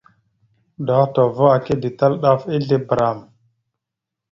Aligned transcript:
Dotohəva 0.85 1.45
aka 1.57 1.73
ditala 1.83 2.15
ɗaf 2.23 2.41
a 2.47 2.51
ezle 2.55 2.77
bəram. 2.87 3.19